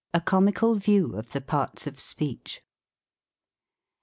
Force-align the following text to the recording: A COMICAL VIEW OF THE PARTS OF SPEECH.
A 0.15 0.19
COMICAL 0.19 0.73
VIEW 0.79 1.15
OF 1.15 1.31
THE 1.31 1.41
PARTS 1.41 1.85
OF 1.85 1.99
SPEECH. 1.99 2.63